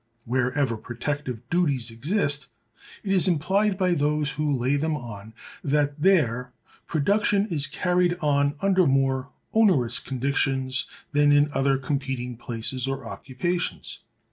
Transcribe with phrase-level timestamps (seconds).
[0.25, 2.47] Wherever protective duties exist
[3.03, 6.53] it is implied by those who lay them on that there
[6.87, 13.99] production is carried on under more onerous conditions than in other competing places or occupations.